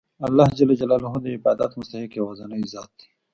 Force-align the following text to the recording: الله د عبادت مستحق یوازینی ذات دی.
الله 0.25 0.47
د 1.23 1.27
عبادت 1.35 1.71
مستحق 1.79 2.11
یوازینی 2.19 2.61
ذات 2.73 2.91
دی. 2.99 3.07